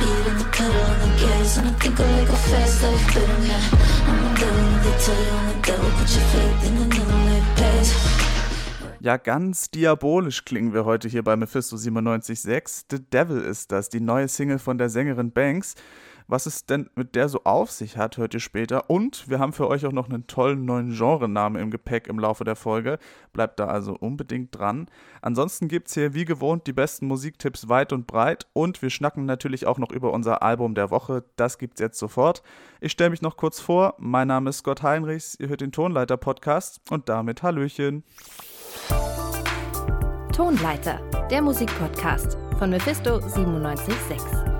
[0.00, 1.58] speed and the pedal and the gas.
[1.58, 3.64] And I think I like a fast life better now.
[4.08, 5.90] I'm a devil, they tell you I'm the devil.
[5.98, 7.94] Put your faith in another life pass.
[9.02, 12.84] Ja, ganz diabolisch klingen wir heute hier bei Mephisto 97.6.
[12.90, 15.74] The Devil ist das, die neue Single von der Sängerin Banks.
[16.30, 18.88] Was es denn mit der so auf sich hat, hört ihr später.
[18.88, 22.44] Und wir haben für euch auch noch einen tollen neuen Genrenamen im Gepäck im Laufe
[22.44, 23.00] der Folge.
[23.32, 24.86] Bleibt da also unbedingt dran.
[25.22, 28.46] Ansonsten gibt es hier wie gewohnt die besten Musiktipps weit und breit.
[28.52, 31.24] Und wir schnacken natürlich auch noch über unser Album der Woche.
[31.34, 32.44] Das gibt's jetzt sofort.
[32.80, 33.96] Ich stelle mich noch kurz vor.
[33.98, 35.36] Mein Name ist Scott Heinrichs.
[35.40, 36.80] Ihr hört den Tonleiter-Podcast.
[36.90, 38.04] Und damit Hallöchen.
[40.32, 44.59] Tonleiter, der Musikpodcast von Mephisto 976.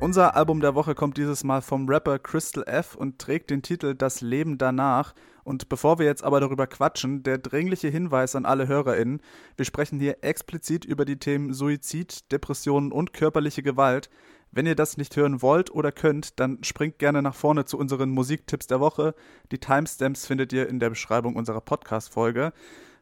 [0.00, 3.94] Unser Album der Woche kommt dieses Mal vom Rapper Crystal F und trägt den Titel
[3.94, 5.14] Das Leben danach.
[5.44, 9.20] Und bevor wir jetzt aber darüber quatschen, der dringliche Hinweis an alle HörerInnen:
[9.58, 14.08] Wir sprechen hier explizit über die Themen Suizid, Depressionen und körperliche Gewalt.
[14.50, 18.08] Wenn ihr das nicht hören wollt oder könnt, dann springt gerne nach vorne zu unseren
[18.08, 19.14] Musiktipps der Woche.
[19.52, 22.54] Die Timestamps findet ihr in der Beschreibung unserer Podcast-Folge.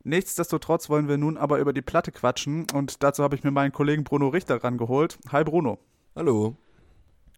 [0.02, 3.72] Nichtsdestotrotz wollen wir nun aber über die Platte quatschen und dazu habe ich mir meinen
[3.72, 5.16] Kollegen Bruno Richter rangeholt.
[5.30, 5.78] Hi Bruno.
[6.16, 6.56] Hallo.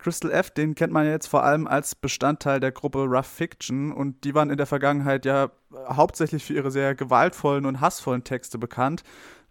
[0.00, 3.92] Crystal F, den kennt man ja jetzt vor allem als Bestandteil der Gruppe Rough Fiction
[3.92, 5.50] und die waren in der Vergangenheit ja
[5.88, 9.02] hauptsächlich für ihre sehr gewaltvollen und hassvollen Texte bekannt.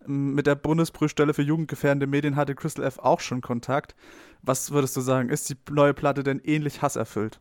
[0.07, 3.95] Mit der Bundesprüfstelle für jugendgefährdende Medien hatte Crystal F auch schon Kontakt.
[4.41, 7.39] Was würdest du sagen, ist die neue Platte denn ähnlich hasserfüllt?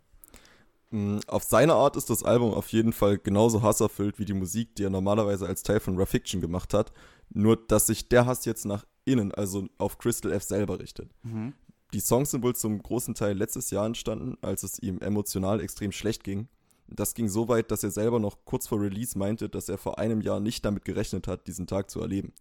[0.91, 4.75] Mm, auf seine Art ist das Album auf jeden Fall genauso hasserfüllt wie die Musik,
[4.75, 6.93] die er normalerweise als Teil von Rough Fiction gemacht hat.
[7.31, 11.11] Nur, dass sich der Hass jetzt nach innen, also auf Crystal F selber richtet.
[11.23, 11.55] Mhm.
[11.95, 15.91] Die Songs sind wohl zum großen Teil letztes Jahr entstanden, als es ihm emotional extrem
[15.91, 16.49] schlecht ging.
[16.87, 19.99] Das ging so weit, dass er selber noch kurz vor Release meinte, dass er vor
[19.99, 22.33] einem Jahr nicht damit gerechnet hat, diesen Tag zu erleben.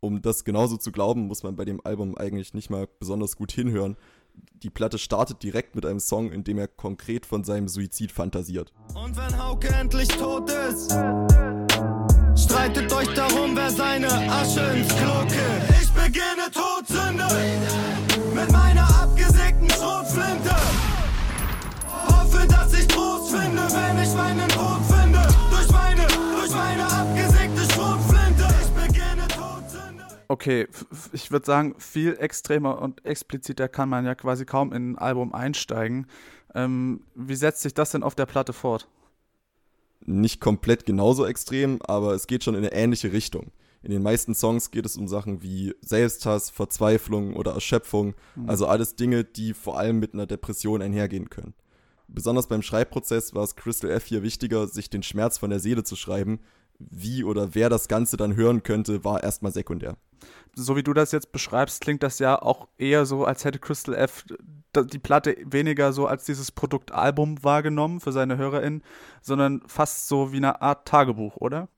[0.00, 3.52] Um das genauso zu glauben, muss man bei dem Album eigentlich nicht mal besonders gut
[3.52, 3.96] hinhören.
[4.62, 8.72] Die Platte startet direkt mit einem Song, in dem er konkret von seinem Suizid fantasiert.
[8.94, 10.90] Und wenn Hauke endlich tot ist,
[12.36, 15.83] streitet euch darum, wer seine Asche ins Klo kippt.
[30.34, 30.66] Okay,
[31.12, 35.32] ich würde sagen, viel extremer und expliziter kann man ja quasi kaum in ein Album
[35.32, 36.08] einsteigen.
[36.56, 38.88] Ähm, wie setzt sich das denn auf der Platte fort?
[40.04, 43.52] Nicht komplett genauso extrem, aber es geht schon in eine ähnliche Richtung.
[43.84, 48.50] In den meisten Songs geht es um Sachen wie Selbsthass, Verzweiflung oder Erschöpfung, mhm.
[48.50, 51.54] also alles Dinge, die vor allem mit einer Depression einhergehen können.
[52.08, 55.84] Besonders beim Schreibprozess war es Crystal F hier wichtiger, sich den Schmerz von der Seele
[55.84, 56.40] zu schreiben.
[56.78, 59.96] Wie oder wer das Ganze dann hören könnte, war erstmal sekundär.
[60.54, 63.94] So wie du das jetzt beschreibst, klingt das ja auch eher so, als hätte Crystal
[63.94, 64.24] F
[64.76, 68.82] die Platte weniger so als dieses Produktalbum wahrgenommen für seine HörerInnen,
[69.22, 71.68] sondern fast so wie eine Art Tagebuch, oder?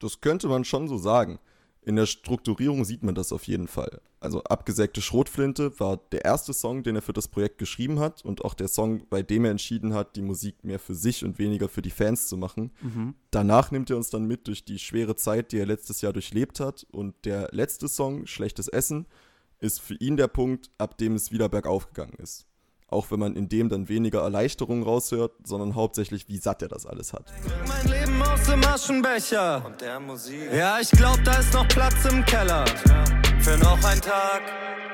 [0.00, 1.38] Das könnte man schon so sagen.
[1.86, 4.00] In der Strukturierung sieht man das auf jeden Fall.
[4.18, 8.44] Also Abgesägte Schrotflinte war der erste Song, den er für das Projekt geschrieben hat und
[8.44, 11.68] auch der Song, bei dem er entschieden hat, die Musik mehr für sich und weniger
[11.68, 12.72] für die Fans zu machen.
[12.82, 13.14] Mhm.
[13.30, 16.58] Danach nimmt er uns dann mit durch die schwere Zeit, die er letztes Jahr durchlebt
[16.58, 19.06] hat und der letzte Song, Schlechtes Essen,
[19.60, 22.48] ist für ihn der Punkt, ab dem es wieder bergauf gegangen ist.
[22.88, 26.86] Auch wenn man in dem dann weniger Erleichterung raushört, sondern hauptsächlich, wie satt er das
[26.86, 27.32] alles hat.
[27.66, 29.64] Mein Leben aus dem Aschenbecher.
[29.66, 30.52] Und der Musik.
[30.52, 32.64] Ja, ich glaub, da ist noch Platz im Keller.
[33.40, 34.42] Für noch ein Tag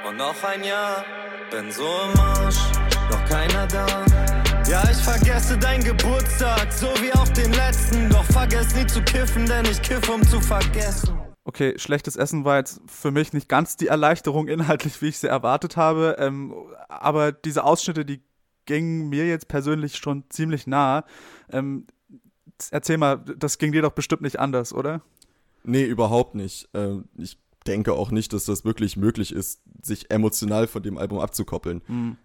[0.08, 1.04] und noch ein Jahr.
[1.50, 2.56] Bin so im Arsch,
[3.10, 3.86] noch keiner da.
[4.70, 8.08] Ja, ich vergesse dein Geburtstag, so wie auch den letzten.
[8.08, 12.58] Doch vergess nie zu kiffen, denn ich kiff, um zu vergessen okay, schlechtes Essen war
[12.58, 16.16] jetzt für mich nicht ganz die Erleichterung inhaltlich, wie ich sie erwartet habe.
[16.18, 16.54] Ähm,
[16.88, 18.22] aber diese Ausschnitte, die
[18.66, 21.04] gingen mir jetzt persönlich schon ziemlich nah.
[21.50, 21.86] Ähm,
[22.70, 25.02] erzähl mal, das ging dir doch bestimmt nicht anders, oder?
[25.64, 26.68] Nee, überhaupt nicht.
[26.74, 31.18] Ähm, ich denke auch nicht, dass das wirklich möglich ist, sich emotional von dem Album
[31.18, 31.82] abzukoppeln.
[31.86, 32.16] Mhm.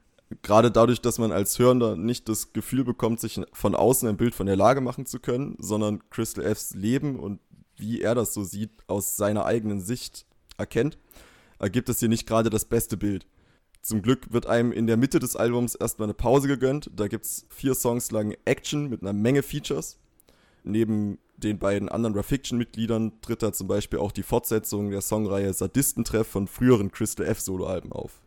[0.41, 4.35] Gerade dadurch, dass man als Hörender nicht das Gefühl bekommt, sich von außen ein Bild
[4.35, 7.39] von der Lage machen zu können, sondern Crystal F's Leben und
[7.77, 10.25] wie er das so sieht, aus seiner eigenen Sicht
[10.57, 10.97] erkennt,
[11.59, 13.27] ergibt es hier nicht gerade das beste Bild.
[13.81, 16.91] Zum Glück wird einem in der Mitte des Albums erstmal eine Pause gegönnt.
[16.93, 19.97] Da gibt es vier Songs lang Action mit einer Menge Features.
[20.63, 26.27] Neben den beiden anderen Rafiction-Mitgliedern tritt da zum Beispiel auch die Fortsetzung der Songreihe Sadistentreff
[26.27, 28.21] von früheren Crystal F Soloalben auf.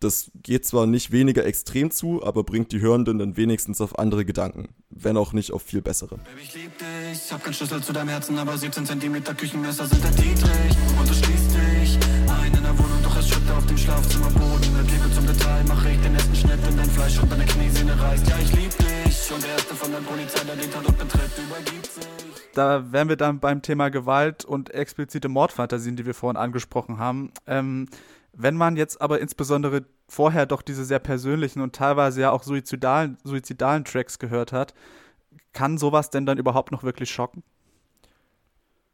[0.00, 4.24] Das geht zwar nicht weniger extrem zu, aber bringt die Hörenden dann wenigstens auf andere
[4.24, 6.18] Gedanken, wenn auch nicht auf viel bessere.
[6.18, 10.04] Baby, ich lieb dich, hab keinen Schlüssel zu deinem Herzen, aber 17 cm Küchenmesser sind
[10.04, 10.76] der Dietrich.
[11.00, 11.98] Und du schließt dich.
[12.28, 14.76] Ein in der Wohnung, doch es Schritte auf dem Schlafzimmerboden.
[14.76, 18.00] Mit Liebe zum Detail mache ich den ersten Schnitt in dein Fleisch und deine Kniesehne
[18.00, 18.28] reißt.
[18.28, 19.32] Ja, ich lieb dich.
[19.32, 22.04] Und der erste von der Polizei, der den Tatort betritt, übergibt sich.
[22.54, 27.32] Da wären wir dann beim Thema Gewalt und explizite Mordfantasien, die wir vorhin angesprochen haben.
[27.48, 27.88] Ähm,
[28.38, 33.18] wenn man jetzt aber insbesondere vorher doch diese sehr persönlichen und teilweise ja auch suizidalen,
[33.24, 34.74] suizidalen Tracks gehört hat,
[35.52, 37.42] kann sowas denn dann überhaupt noch wirklich schocken?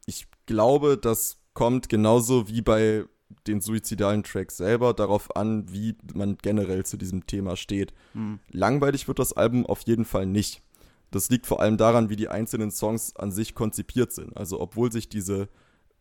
[0.06, 3.04] Ich glaube, das kommt genauso wie bei
[3.46, 7.92] den suizidalen Tracks selber darauf an, wie man generell zu diesem Thema steht.
[8.14, 8.40] Mhm.
[8.50, 10.62] Langweilig wird das Album auf jeden Fall nicht.
[11.10, 14.36] Das liegt vor allem daran, wie die einzelnen Songs an sich konzipiert sind.
[14.36, 15.48] Also obwohl sich diese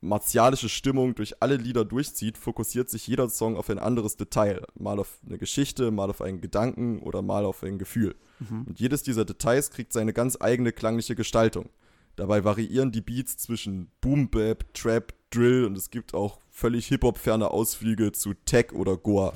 [0.04, 4.66] martialische Stimmung durch alle Lieder durchzieht, fokussiert sich jeder Song auf ein anderes Detail.
[4.76, 8.16] Mal auf eine Geschichte, mal auf einen Gedanken oder mal auf ein Gefühl.
[8.40, 8.66] Mhm.
[8.68, 11.70] Und jedes dieser Details kriegt seine ganz eigene klangliche Gestaltung.
[12.16, 17.50] Dabei variieren die Beats zwischen Boom Bap, Trap, Drill und es gibt auch völlig Hip-Hop-ferne
[17.50, 19.34] Ausflüge zu Tech oder Goa.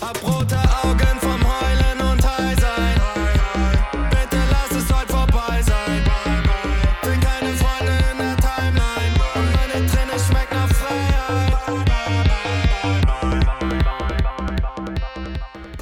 [0.00, 0.22] Hab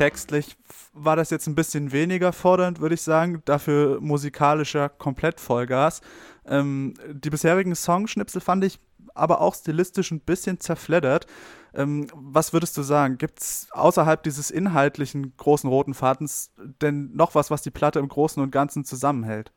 [0.05, 0.59] Textlich
[0.93, 3.41] war das jetzt ein bisschen weniger fordernd, würde ich sagen.
[3.47, 6.03] Dafür musikalischer komplett Vollgas.
[6.45, 8.79] Ähm, die bisherigen Songschnipsel fand ich
[9.15, 11.27] aber auch stilistisch ein bisschen zerfleddert.
[11.73, 13.17] Ähm, was würdest du sagen?
[13.17, 16.51] Gibt es außerhalb dieses inhaltlichen großen roten Fadens
[16.83, 19.53] denn noch was, was die Platte im Großen und Ganzen zusammenhält?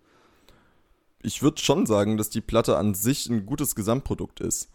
[1.21, 4.69] Ich würde schon sagen, dass die Platte an sich ein gutes Gesamtprodukt ist.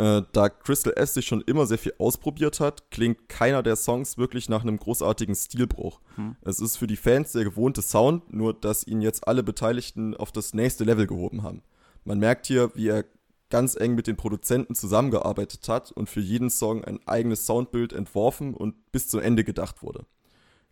[0.00, 4.16] Äh, da Crystal S sich schon immer sehr viel ausprobiert hat, klingt keiner der Songs
[4.16, 6.00] wirklich nach einem großartigen Stilbruch.
[6.14, 6.36] Hm.
[6.40, 10.32] Es ist für die Fans der gewohnte Sound, nur dass ihn jetzt alle Beteiligten auf
[10.32, 11.62] das nächste Level gehoben haben.
[12.06, 13.04] Man merkt hier, wie er
[13.50, 18.54] ganz eng mit den Produzenten zusammengearbeitet hat und für jeden Song ein eigenes Soundbild entworfen
[18.54, 20.06] und bis zu Ende gedacht wurde.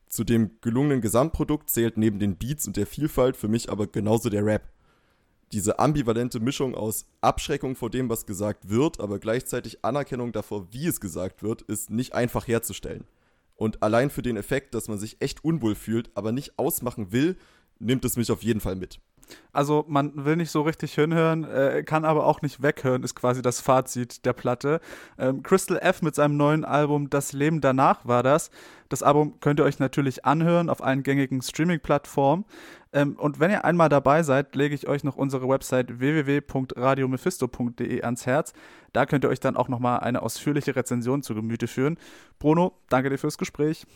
[0.08, 4.30] Zu dem gelungenen Gesamtprodukt zählt neben den Beats und der Vielfalt für mich aber genauso
[4.30, 4.62] der Rap
[5.52, 10.86] diese ambivalente Mischung aus Abschreckung vor dem, was gesagt wird, aber gleichzeitig Anerkennung davor, wie
[10.86, 13.04] es gesagt wird, ist nicht einfach herzustellen.
[13.56, 17.36] Und allein für den Effekt, dass man sich echt unwohl fühlt, aber nicht ausmachen will,
[17.78, 19.00] nimmt es mich auf jeden Fall mit.
[19.52, 23.42] Also man will nicht so richtig hinhören, äh, kann aber auch nicht weghören, ist quasi
[23.42, 24.80] das Fazit der Platte.
[25.18, 28.50] Ähm, Crystal F mit seinem neuen Album Das Leben danach war das.
[28.88, 32.44] Das Album könnt ihr euch natürlich anhören auf allen gängigen Streaming-Plattformen.
[32.92, 38.26] Ähm, und wenn ihr einmal dabei seid, lege ich euch noch unsere Website www.radiomephisto.de ans
[38.26, 38.52] Herz.
[38.92, 41.98] Da könnt ihr euch dann auch nochmal eine ausführliche Rezension zu Gemüte führen.
[42.38, 43.86] Bruno, danke dir fürs Gespräch.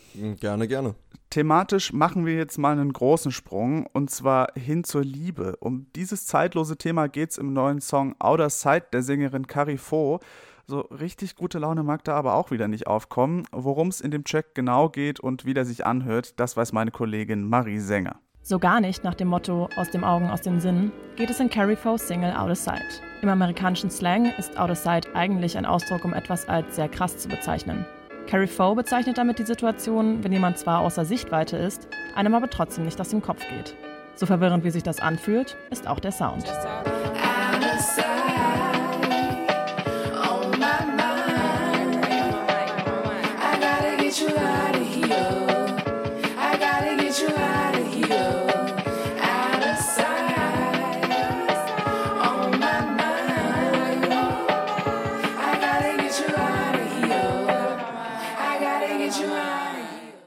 [0.40, 0.94] Gerne, gerne.
[1.32, 5.56] Thematisch machen wir jetzt mal einen großen Sprung und zwar hin zur Liebe.
[5.60, 10.22] Um dieses zeitlose Thema geht es im neuen Song Outer Sight der Sängerin Carrie Faux.
[10.66, 13.46] So richtig gute Laune mag da aber auch wieder nicht aufkommen.
[13.50, 16.90] Worum es in dem Track genau geht und wie der sich anhört, das weiß meine
[16.90, 18.16] Kollegin Marie Sänger.
[18.42, 21.48] So gar nicht nach dem Motto aus dem Augen, aus dem Sinn geht es in
[21.48, 23.00] Carrie Foes Single Out of Sight.
[23.22, 27.16] Im amerikanischen Slang ist Out of Sight eigentlich ein Ausdruck, um etwas als sehr krass
[27.16, 27.86] zu bezeichnen.
[28.26, 32.84] Carrie Foe bezeichnet damit die Situation, wenn jemand zwar außer Sichtweite ist, einem aber trotzdem
[32.84, 33.76] nicht aus dem Kopf geht.
[34.14, 36.44] So verwirrend wie sich das anfühlt, ist auch der Sound.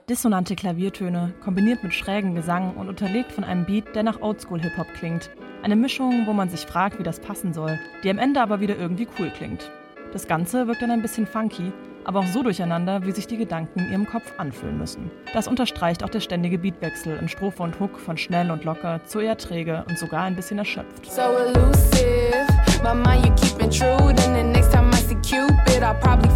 [0.08, 5.32] Dissonante Klaviertöne, kombiniert mit schrägen Gesang und unterlegt von einem Beat, der nach Oldschool-Hip-Hop klingt.
[5.64, 8.78] Eine Mischung, wo man sich fragt, wie das passen soll, die am Ende aber wieder
[8.78, 9.72] irgendwie cool klingt.
[10.14, 11.72] Das Ganze wirkt dann ein bisschen funky,
[12.04, 15.10] aber auch so durcheinander, wie sich die Gedanken in ihrem Kopf anfühlen müssen.
[15.34, 19.22] Das unterstreicht auch der ständige Beatwechsel in Strophe und Hook von schnell und locker zu
[19.22, 21.12] eher träge und sogar ein bisschen erschöpft.
[21.12, 22.46] So elusive,
[22.84, 26.30] my mind you keep intrude and the next time I see Cupid I'll probably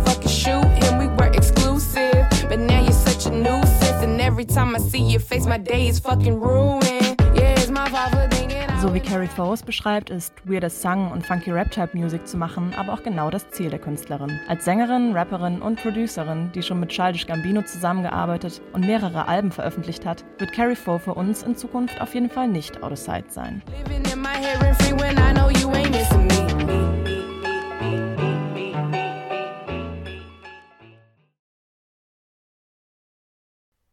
[4.59, 7.15] time I see your face my day is fucking ruined.
[7.35, 11.27] Yeah, it's my fault for thinking so wie Carrie Foes beschreibt, ist weirdes Sung und
[11.27, 14.39] funky Rap-Type-Music zu machen, aber auch genau das Ziel der Künstlerin.
[14.47, 20.05] Als Sängerin, Rapperin und Producerin, die schon mit Childish Gambino zusammengearbeitet und mehrere Alben veröffentlicht
[20.05, 23.33] hat, wird Carrie Foe für uns in Zukunft auf jeden Fall nicht out of sight
[23.33, 23.61] sein.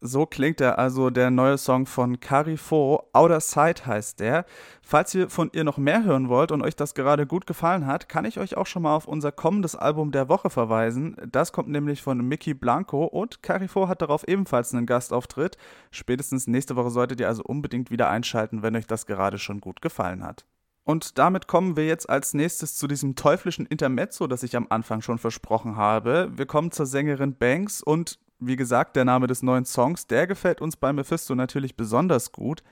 [0.07, 3.03] So klingt er also der neue Song von Carifo.
[3.11, 4.45] Outer Side heißt der.
[4.81, 8.07] Falls ihr von ihr noch mehr hören wollt und euch das gerade gut gefallen hat,
[8.07, 11.17] kann ich euch auch schon mal auf unser kommendes Album der Woche verweisen.
[11.29, 15.57] Das kommt nämlich von Mickey Blanco und Carifo hat darauf ebenfalls einen Gastauftritt.
[15.91, 19.81] Spätestens nächste Woche solltet ihr also unbedingt wieder einschalten, wenn euch das gerade schon gut
[19.81, 20.45] gefallen hat.
[20.85, 25.01] Und damit kommen wir jetzt als nächstes zu diesem teuflischen Intermezzo, das ich am Anfang
[25.01, 26.31] schon versprochen habe.
[26.33, 30.61] Wir kommen zur Sängerin Banks und wie gesagt, der Name des neuen Songs, der gefällt
[30.61, 32.63] uns bei Mephisto natürlich besonders gut.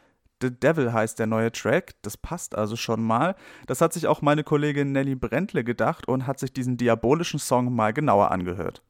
[0.41, 3.35] The Devil heißt der neue Track, das passt also schon mal.
[3.67, 7.73] Das hat sich auch meine Kollegin Nelly Brentle gedacht und hat sich diesen diabolischen Song
[7.73, 8.81] mal genauer angehört.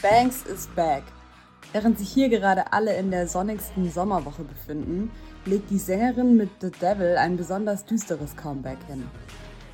[0.00, 1.02] Banks is back.
[1.72, 5.10] Während sich hier gerade alle in der sonnigsten Sommerwoche befinden,
[5.44, 9.06] legt die Sängerin mit The Devil ein besonders düsteres Comeback hin.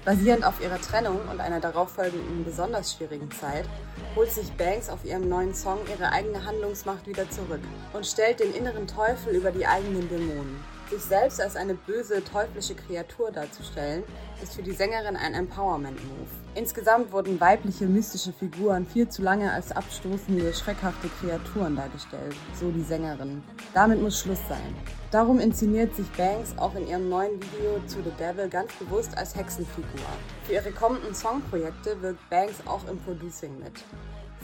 [0.04, 3.64] Basierend auf ihrer Trennung und einer darauffolgenden besonders schwierigen Zeit,
[4.16, 8.52] holt sich Banks auf ihrem neuen Song ihre eigene Handlungsmacht wieder zurück und stellt den
[8.52, 10.56] inneren Teufel über die eigenen Dämonen.
[10.94, 14.04] Sich selbst als eine böse, teuflische Kreatur darzustellen,
[14.40, 16.28] ist für die Sängerin ein Empowerment-Move.
[16.54, 22.84] Insgesamt wurden weibliche mystische Figuren viel zu lange als abstoßende, schreckhafte Kreaturen dargestellt, so die
[22.84, 23.42] Sängerin.
[23.74, 24.72] Damit muss Schluss sein.
[25.10, 29.34] Darum inszeniert sich Banks auch in ihrem neuen Video zu The Devil ganz bewusst als
[29.34, 30.06] Hexenfigur.
[30.44, 33.82] Für ihre kommenden Songprojekte wirkt Banks auch im Producing mit.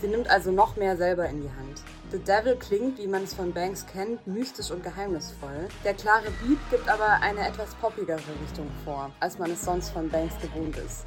[0.00, 1.82] Sie nimmt also noch mehr selber in die Hand.
[2.10, 5.68] The Devil klingt, wie man es von Banks kennt, mystisch und geheimnisvoll.
[5.84, 10.08] Der klare Beat gibt aber eine etwas poppigere Richtung vor, als man es sonst von
[10.08, 11.04] Banks gewohnt ist.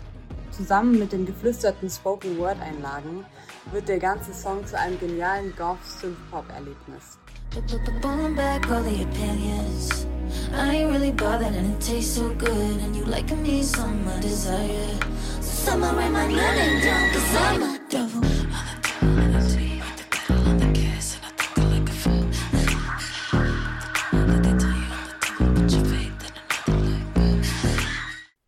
[0.51, 3.25] Zusammen mit den geflüsterten Spoken Word Einlagen
[3.71, 7.17] wird der ganze Song zu einem genialen Goth Synth Pop Erlebnis.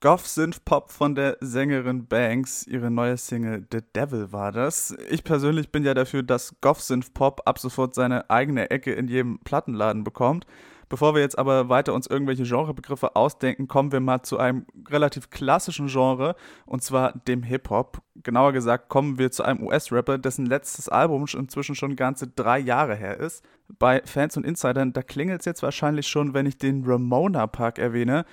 [0.05, 2.67] Goth Synth Pop von der Sängerin Banks.
[2.67, 4.95] Ihre neue Single The Devil war das.
[5.09, 9.07] Ich persönlich bin ja dafür, dass Goth Synth Pop ab sofort seine eigene Ecke in
[9.07, 10.45] jedem Plattenladen bekommt.
[10.89, 15.31] Bevor wir jetzt aber weiter uns irgendwelche Genrebegriffe ausdenken, kommen wir mal zu einem relativ
[15.31, 16.35] klassischen Genre
[16.67, 18.03] und zwar dem Hip-Hop.
[18.21, 22.93] Genauer gesagt kommen wir zu einem US-Rapper, dessen letztes Album inzwischen schon ganze drei Jahre
[22.93, 23.43] her ist.
[23.79, 27.79] Bei Fans und Insidern, da klingelt es jetzt wahrscheinlich schon, wenn ich den Ramona Park
[27.79, 28.23] erwähne.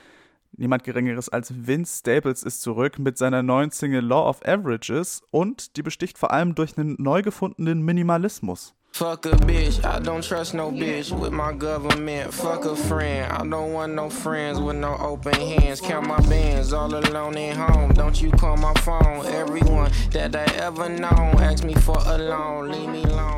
[0.55, 5.77] Niemand Geringeres als Vince Staples ist zurück mit seiner neuen Single Law of Averages und
[5.77, 8.75] die besticht vor allem durch einen neu gefundenen Minimalismus.
[8.93, 12.33] Fuck a bitch, I don't trust no bitch with my government.
[12.35, 15.81] Fuck a friend, I don't want no friends with no open hands.
[15.81, 17.95] Count my bands all alone at home.
[17.95, 19.25] Don't you call my phone.
[19.27, 22.71] Everyone that I ever known ask me for a loan.
[22.71, 23.33] Leave me alone.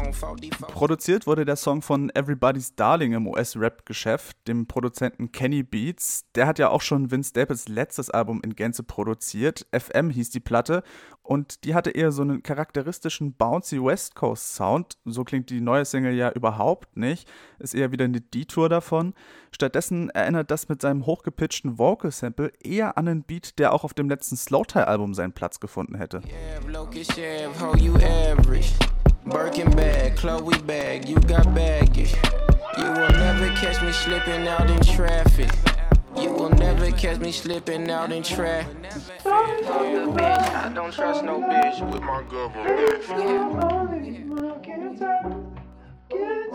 [0.73, 6.25] Produziert wurde der Song von Everybody's Darling im US-Rap-Geschäft, dem Produzenten Kenny Beats.
[6.35, 9.67] Der hat ja auch schon Vince Staples letztes Album in Gänze produziert.
[9.73, 10.83] FM hieß die Platte
[11.23, 14.99] und die hatte eher so einen charakteristischen bouncy West Coast Sound.
[15.05, 17.29] So klingt die neue Single ja überhaupt nicht.
[17.59, 19.15] Ist eher wieder eine Detour davon.
[19.51, 23.95] Stattdessen erinnert das mit seinem hochgepitchten Vocal Sample eher an einen Beat, der auch auf
[23.95, 26.21] dem letzten Slowtie Album seinen Platz gefunden hätte.
[29.27, 32.15] Birkin bag, Chloe bag, you got baggage.
[32.77, 35.51] You will never catch me slipping out in traffic.
[36.17, 38.67] You will never catch me slipping out in track.
[39.25, 42.85] I don't trust no bitch with my government.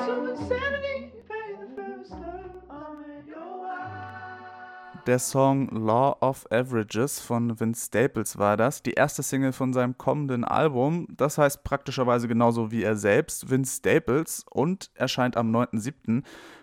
[0.05, 1.11] to insanity.
[1.29, 4.28] Pay the first love on your eyes.
[5.09, 9.97] Der Song Law of Averages von Vince Staples war das, die erste Single von seinem
[9.97, 11.07] kommenden Album.
[11.09, 16.21] Das heißt praktischerweise genauso wie er selbst, Vince Staples, und erscheint am 9.7.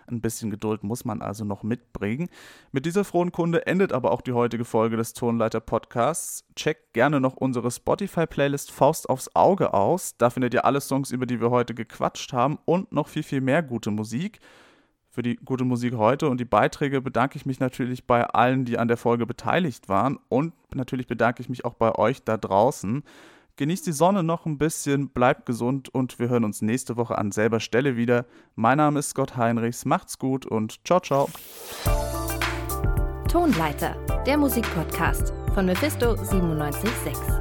[0.09, 2.29] Ein bisschen Geduld muss man also noch mitbringen.
[2.71, 6.45] Mit dieser frohen Kunde endet aber auch die heutige Folge des Tonleiter Podcasts.
[6.55, 10.15] Checkt gerne noch unsere Spotify-Playlist Faust aufs Auge aus.
[10.17, 13.41] Da findet ihr alle Songs, über die wir heute gequatscht haben und noch viel, viel
[13.41, 14.39] mehr gute Musik
[15.17, 18.77] für die gute Musik heute und die Beiträge bedanke ich mich natürlich bei allen, die
[18.77, 23.01] an der Folge beteiligt waren und natürlich bedanke ich mich auch bei euch da draußen.
[23.55, 27.31] Genießt die Sonne noch ein bisschen, bleibt gesund und wir hören uns nächste Woche an
[27.31, 28.27] selber Stelle wieder.
[28.53, 31.27] Mein Name ist Scott Heinrichs, macht's gut und ciao, ciao.
[33.27, 33.95] Tonleiter,
[34.27, 37.36] der Musikpodcast von Mephisto 976.